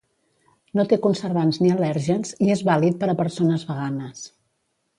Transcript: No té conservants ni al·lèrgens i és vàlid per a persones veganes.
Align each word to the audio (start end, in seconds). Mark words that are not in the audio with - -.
No 0.77 0.85
té 0.93 0.97
conservants 1.03 1.59
ni 1.65 1.69
al·lèrgens 1.75 2.33
i 2.47 2.49
és 2.55 2.65
vàlid 2.71 2.99
per 3.05 3.13
a 3.13 3.17
persones 3.23 3.67
veganes. 3.71 4.27